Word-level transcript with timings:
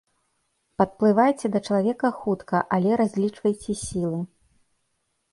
Падплывайце 0.81 1.49
да 1.55 1.59
чалавека 1.67 2.09
хутка, 2.21 2.57
але 2.77 2.95
разлічвайце 3.01 3.71
сілы. 3.83 4.19